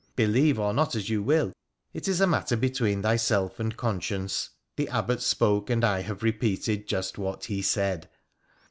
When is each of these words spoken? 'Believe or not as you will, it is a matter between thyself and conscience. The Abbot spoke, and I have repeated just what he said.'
'Believe 0.25 0.59
or 0.59 0.73
not 0.73 0.95
as 0.95 1.11
you 1.11 1.21
will, 1.21 1.53
it 1.93 2.07
is 2.07 2.19
a 2.19 2.25
matter 2.25 2.57
between 2.57 3.03
thyself 3.03 3.59
and 3.59 3.77
conscience. 3.77 4.49
The 4.75 4.89
Abbot 4.89 5.21
spoke, 5.21 5.69
and 5.69 5.85
I 5.85 6.01
have 6.01 6.23
repeated 6.23 6.87
just 6.87 7.19
what 7.19 7.43
he 7.45 7.61
said.' 7.61 8.09